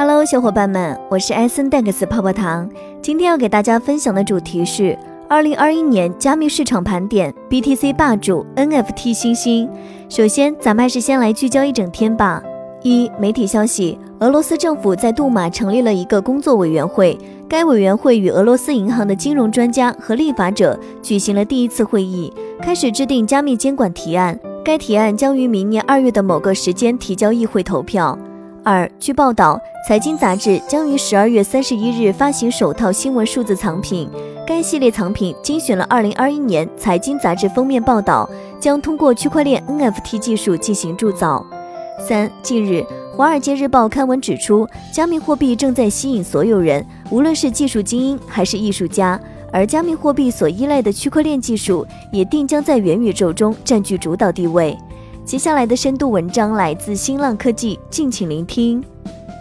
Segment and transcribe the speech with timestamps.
[0.00, 2.70] Hello，小伙伴们，我是艾森戴克斯泡泡糖。
[3.02, 4.96] 今天要给大家分享的主题是
[5.28, 9.68] 二零二一年加密市场盘点，BTC 霸主，NFT 新星。
[10.08, 12.40] 首先，咱们还是先来聚焦一整天吧。
[12.84, 17.18] 一、媒体消息，俄罗斯政府在杜马成立了一个工作委员会，
[17.48, 24.38] 该委员会与俄罗斯银行的金融专家和立法者举行了第一次会议，开始制定加密监管提案。
[24.64, 28.16] 该提案将于明年二月的某个时间提交议会投票。
[28.70, 34.10] 二，据报道，财经杂志将于十二月三十一日发行首套新闻数字藏品。
[34.46, 38.28] 该系列藏品精选了二零二一年财经杂志封面报道，
[38.60, 41.42] 将通过区块链 NFT 技术进行铸造。
[41.98, 42.84] 三，近日，
[43.16, 49.18] 《华尔街日报》刊文指出，加密货币正在吸引所有人，无论是技术精英还是艺术家，
[49.50, 54.76] 而加密货币所依赖的区块链技术也定将在元宇宙中占据主导地位。
[55.28, 58.82] 接下来的深度文章来自新浪科技，敬请聆听。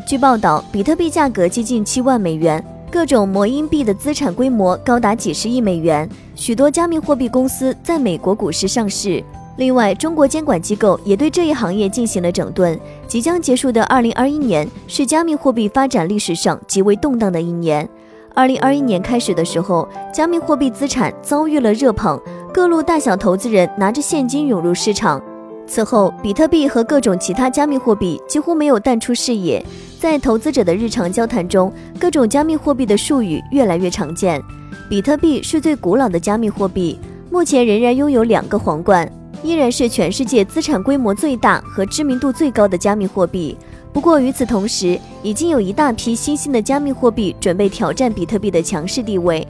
[0.05, 9.23] 据报道，比特币价格接近七万美元，各种魔音币的资产规模高达几十亿美元，许多加密货币公司在美国股市上市。
[9.55, 12.77] 另外，中国监管机构也对这一行业进行了整顿。
[13.07, 17.88] 即将结束的二零二一年是加密货币发展历史上极为动荡的一年。
[18.35, 22.19] 二零二一年开始的时候，加密货币资产遭遇了热捧，
[22.53, 25.23] 各路大小投资人拿着现金涌入市场。
[25.67, 29.63] 此后，比特币和各种其他加密货币几乎没有淡出视野。
[29.99, 34.41] 在投资者的日常交谈中，各种加密货币的术语越来越常见。
[34.89, 36.97] 比特币是最古老的加密货币，
[37.29, 39.11] 目前仍然拥有两个皇冠，
[39.43, 43.57] 依然是全世界资产规模最大和知名度最高的加密货币。
[43.91, 49.45] 不过，与此同时，已经有一大批新兴的加密货币准备挑战比特币的强势地位。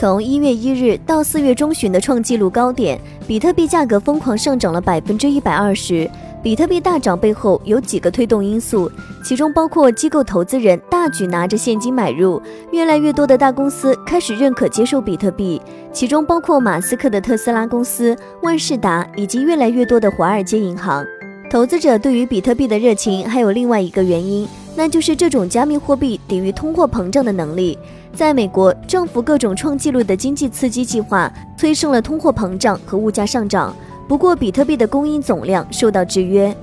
[0.00, 6.10] 从一月一日到四月中旬的创纪录高点，比特币价格疯狂上涨了百分之一百二十。
[6.42, 8.90] 比特币大涨背后有几个推动因素，
[9.22, 12.40] 其中包括机构投资人大举拿着现金买入，
[12.72, 15.60] 越来越多的大公司开始认可接受比特币，
[15.92, 21.04] 其中包括马斯克的特斯拉公司、万事达以及越来越多的华尔街银行。
[21.50, 24.48] 投资者对于比特币的热情还有另外一个原因，
[24.80, 27.78] 那就是这种加密货币抵御通货膨胀的能力。
[28.14, 33.76] 在美国，政府各种创纪录的经济刺激计划催生了通货膨胀和物价上涨。
[34.08, 36.56] 不过，比特币的供应总量受到制约。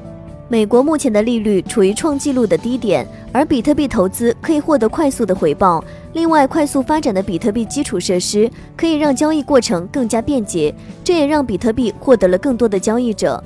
[0.48, 5.84] 美国目前的利率处于创纪录的低点，而比特币投资可以获得快速的回报。
[6.14, 10.74] 另外，快速发展的比特币基础设施可以让交易过程更加便捷，
[11.04, 13.44] 这也让比特币获得了更多的交易者。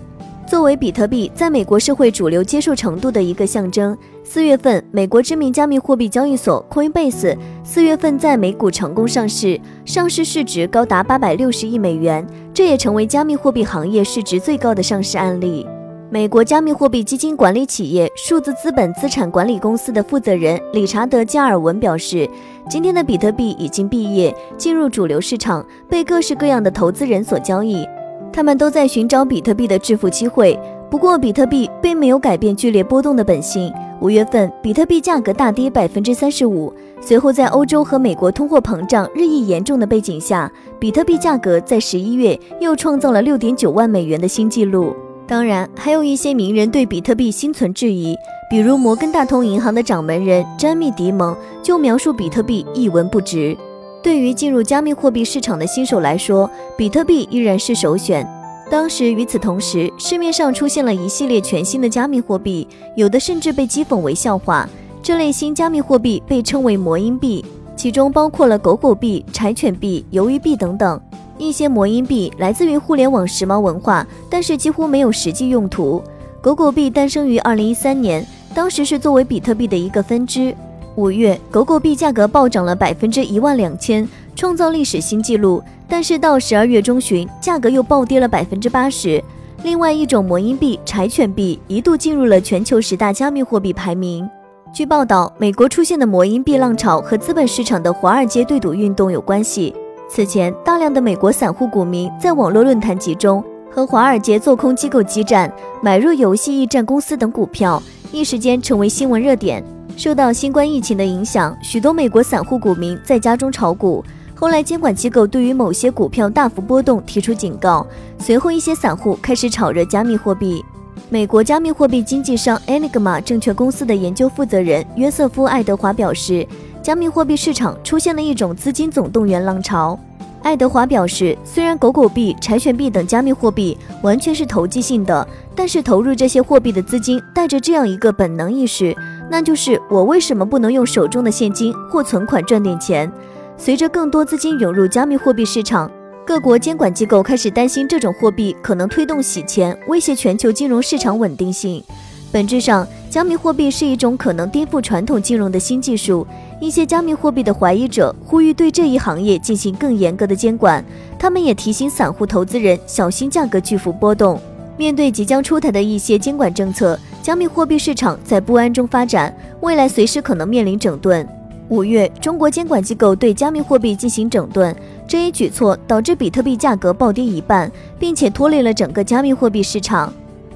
[0.48, 15.66] 作为比特币在美国社会主流接受程度的一个象征，四月份，美国知名加密货币交易所 Coinbase 四月份在美股成功上市，上市市值高达八百六十亿美元，这也成为加密货币行业市值最高的上市案例。
[16.10, 22.30] 美国加密货币基金管理企业数字资本资产管理公司的负责人理查德·加尔文表示，
[22.70, 27.88] 今天的比特币已经毕业，进入主流市场，被各式各样的投资人所交易。
[28.34, 30.58] 他们都在寻找比特币的致富机会，
[30.90, 33.72] 不过比特币并没有改变剧烈波动的本性。
[34.00, 36.74] 五月份，比特币价格大跌百分之三十五。
[37.00, 44.96] 随后，在欧洲和美国通货膨胀日益严重的背景下，比特币价格在十一月又创造了六点九万美元的新纪录。
[45.28, 48.16] 当然，还有一些名人对比特币心存质疑，
[48.50, 53.56] 比如摩根大通银行的掌门人詹密·迪蒙就描述比特币一文不值。
[54.04, 58.28] 对于进入加密货币市场的新手来说，比特币依然是首选。
[58.70, 64.68] 当时与此同时，市面上出现了一系列全新的加密货币，有的甚至被讥讽为笑话。
[65.04, 67.44] 这类新加密货币被称为魔音币，
[67.76, 71.00] 其中包括了狗狗币、柴犬币、鱿鱼币等等。
[71.38, 76.02] 一些魔音币来自于互联网时髦文化，但是几乎没有实际用途。
[76.40, 80.56] 狗狗币诞生于二零一三年，当时是作为比特币的一个分支。
[80.96, 85.64] 五月，狗狗币价格暴涨了百分之一万两千，创造历史新纪录。
[85.88, 89.24] 但是到十二月中旬，价格又暴跌了百分之八十。
[89.64, 94.30] 另外一种魔音币柴犬币一度进入了全球十大加密货币排名。
[94.74, 99.74] 据报道，美国出现的魔音币浪潮和资本市场的华尔街对赌运动有关系。
[100.10, 105.50] 此前，大量的美国散户股民在网络论坛集中，和华尔街做空机构激战，
[105.82, 107.82] 买入游戏驿站公司等股票，
[108.12, 109.64] 一时间成为新闻热点。
[110.02, 114.04] 受到新冠疫情的影响，许多美国散户股民在家中炒股。
[114.34, 117.86] 后来，监管机构对于某些股票大幅波动提出警告。
[118.18, 120.66] 随后，一些散户开始炒热加密货币。
[121.12, 126.48] 美国加密货币经纪商 Enigma 证券公司的研究负责人约瑟夫·爱德华表示，
[126.82, 130.00] 加密货币市场出现了一种资金总动员浪潮。
[130.42, 138.98] 爱德华表示，虽然狗狗币、柴犬币等加密货币完全是投机性的，但是投入这些货币的资金带着这样一个本能意识。
[139.32, 143.10] 那就是我为什么不能用手中的现金或存款赚点钱？
[143.56, 145.90] 随着更多资金涌入加密货币市场，
[146.26, 151.82] 各国监管机构开始担心这种货币可能推动洗钱，威胁全球金融市场稳定性。
[152.30, 156.28] 本质上，加密货币是一种可能颠覆传统金融的新技术。
[156.60, 160.84] 一些加密货币的怀疑者呼吁对这一行业进行更严格的监管。
[161.18, 164.42] 他们也提醒散户投资人小心价格巨幅波动。
[164.82, 171.24] 面对即将出台的一些监管政策，加密货币市场在不安中发展，未来随时可能面临整顿。
[171.70, 174.76] 五月，中国监管机构对加密货币进行整顿，
[175.08, 180.12] 这一举措导致比特币价格暴跌一半，并且拖累了整个加密货币市场。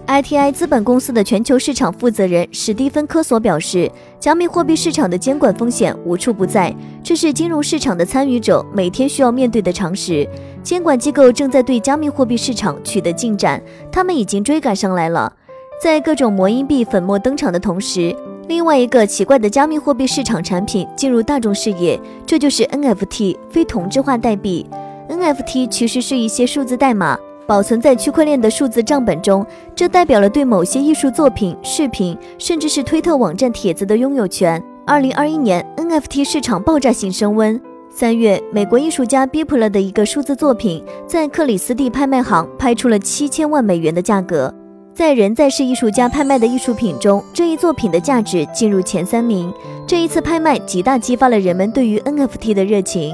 [0.08, 6.74] ITI 资本公司的全球市场负责人史蒂芬·科索表示，加密货币市场的监管风险无处不在，
[7.04, 10.28] 这是金融市场的参与者每天需要面对的常识。
[10.62, 13.60] 监管机构正在对加密货币市场取得进展，
[13.92, 15.34] 他们已经追赶上来了。
[15.82, 18.16] 在各种魔音币粉末登场的同时，
[18.48, 24.68] 另外一个奇怪的加密货币市场产品进入大众视野，这就是 NFT 非同质化代币。
[25.10, 27.18] NFT 其实是一些数字代码。
[27.48, 29.46] 保存在区块链的数字账本中，
[29.76, 34.62] 这代表了对某些艺术作品、视频，甚至是推特网站帖子的拥有权。
[34.86, 37.60] 二零二一年，NFT 市场爆炸性升温。
[37.90, 44.54] 三月，美国艺术家 b i p l 的一个数字作品在克里斯蒂拍卖行拍出了七千万美元的价格。
[44.94, 49.54] 在人在世艺术家拍卖的艺术品中，这一作品的价值进入前三名。
[49.88, 53.14] 这一次拍卖极大激发了人们对于 NFT 的热情。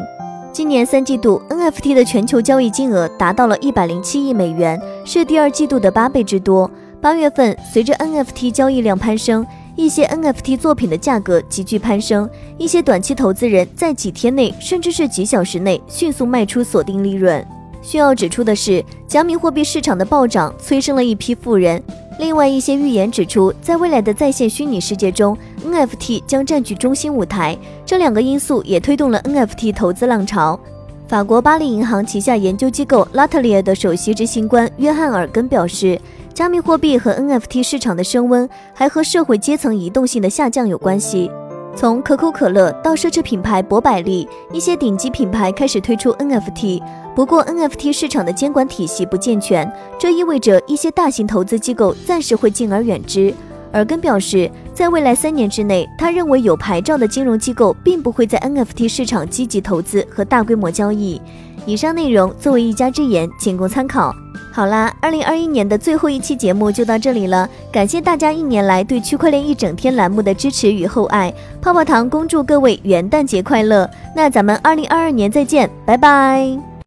[0.53, 6.69] 今年三季度，NFT 的全球交易金额达到了一百零七亿美元，是第二季度的八倍之多。
[7.00, 17.45] 八月份，随着 NFT 交易量攀升，一些 NFT 作品的价格急剧攀升，一些短期投资人在几天内，甚至是几小时内迅速卖出锁定利润。
[17.81, 21.81] 需要指出的是，加密货币市场的暴涨催生了一批富人。
[22.19, 25.36] 另外一些预言指出，在未来的在线虚拟世界中
[25.66, 27.58] ，NFT 将占据中心舞台。
[27.86, 30.60] 这两个因素也推动了 NFT 投资浪潮。
[31.08, 36.00] 法国巴黎银行旗下研究机构拉特里尔的首席执行官约翰尔根表示，
[36.34, 41.30] 加密货币和 NFT 市场的升温还和社会阶层移动性的下降有关系。
[41.75, 46.81] 从可口可乐到奢侈品牌博百利，一些顶级品牌开始推出 NFT。
[47.16, 49.69] 不过，NFT 市场的监管体系不健全，
[50.00, 53.34] 这意味着一些大型投资机构暂时会敬而远之。
[53.74, 61.21] 尔根表示，在未来三年之内，他认为有牌照的金融机构并不会在 NFT 市场积极投资和大规模交易。
[61.65, 64.15] 以上内容作为一家之言，仅供参考。
[64.51, 71.31] 好啦，二零二一年的最后一期节目就到这里了，感谢大家一年来对区块链一整天栏目的支持与厚爱。
[71.62, 73.89] 泡泡糖恭祝各位元旦节快乐！
[74.15, 76.70] 那咱们二零二二年再见，拜拜。